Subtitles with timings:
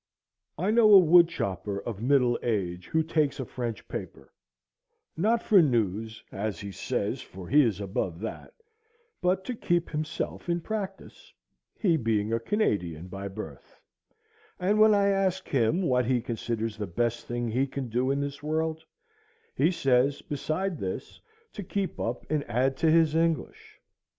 [0.57, 4.33] I know a woodchopper, of middle age, who takes a French paper,
[5.15, 8.51] not for news as he says, for he is above that,
[9.21, 11.31] but to "keep himself in practice,"
[11.77, 13.79] he being a Canadian by birth;
[14.59, 18.19] and when I ask him what he considers the best thing he can do in
[18.21, 18.83] this world,
[19.53, 21.21] he says, beside this,
[21.53, 23.79] to keep up and add to his English.